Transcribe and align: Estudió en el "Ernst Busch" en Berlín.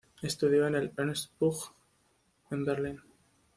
Estudió 0.23 0.65
en 0.65 0.73
el 0.73 0.91
"Ernst 0.97 1.29
Busch" 1.39 1.71
en 2.49 2.65
Berlín. 2.65 2.99